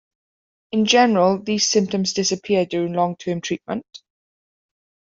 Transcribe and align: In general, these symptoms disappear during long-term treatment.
In 0.71 0.85
general, 0.85 1.43
these 1.43 1.67
symptoms 1.67 2.13
disappear 2.13 2.65
during 2.65 2.93
long-term 2.93 3.41
treatment. 3.41 3.85